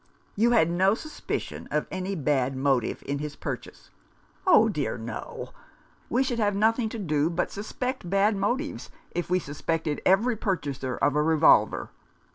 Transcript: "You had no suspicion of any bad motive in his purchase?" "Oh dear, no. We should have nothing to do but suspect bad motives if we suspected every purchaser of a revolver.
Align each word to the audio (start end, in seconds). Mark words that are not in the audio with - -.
"You 0.35 0.49
had 0.49 0.71
no 0.71 0.95
suspicion 0.95 1.67
of 1.69 1.85
any 1.91 2.15
bad 2.15 2.55
motive 2.55 3.03
in 3.05 3.19
his 3.19 3.35
purchase?" 3.35 3.91
"Oh 4.47 4.67
dear, 4.67 4.97
no. 4.97 5.51
We 6.09 6.23
should 6.23 6.39
have 6.39 6.55
nothing 6.55 6.89
to 6.89 6.97
do 6.97 7.29
but 7.29 7.51
suspect 7.51 8.09
bad 8.09 8.35
motives 8.35 8.89
if 9.11 9.29
we 9.29 9.37
suspected 9.37 10.01
every 10.03 10.35
purchaser 10.35 10.97
of 10.97 11.15
a 11.15 11.21
revolver. 11.21 11.91